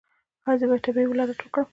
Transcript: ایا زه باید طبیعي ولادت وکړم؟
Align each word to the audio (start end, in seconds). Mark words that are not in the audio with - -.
ایا 0.45 0.59
زه 0.59 0.65
باید 0.69 0.85
طبیعي 0.87 1.07
ولادت 1.09 1.39
وکړم؟ 1.41 1.67